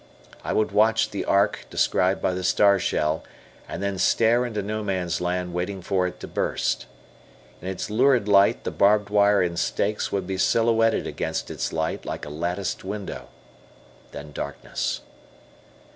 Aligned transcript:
I 0.43 0.51
would 0.53 0.71
watch 0.71 1.11
the 1.11 1.25
arc 1.25 1.67
described 1.69 2.23
by 2.23 2.33
the 2.33 2.43
star 2.43 2.79
shell, 2.79 3.23
and 3.69 3.83
then 3.83 3.99
stare 3.99 4.47
into 4.47 4.63
No 4.63 4.83
Man's 4.83 5.21
Land 5.21 5.53
waiting 5.53 5.83
for 5.83 6.07
it 6.07 6.19
to 6.21 6.27
burst. 6.27 6.87
In 7.61 7.67
its 7.67 7.87
lurid 7.91 8.27
light 8.27 8.63
the 8.63 8.71
barbed 8.71 9.11
wire 9.11 9.43
and 9.43 9.59
stakes 9.59 10.11
would 10.11 10.25
be 10.25 10.39
silhouetted 10.39 11.05
against 11.05 11.51
its 11.51 11.71
light 11.71 12.03
like 12.03 12.25
a 12.25 12.31
latticed 12.31 12.83
window. 12.83 13.27
Then 14.11 14.31
darkness. 14.31 15.01